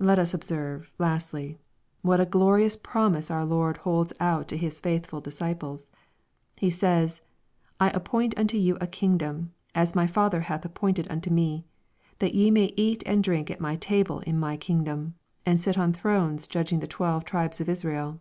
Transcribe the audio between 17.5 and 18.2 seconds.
of Israel."